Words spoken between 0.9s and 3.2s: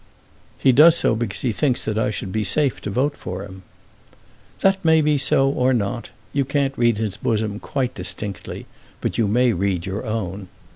so because he thinks that I should be safe to vote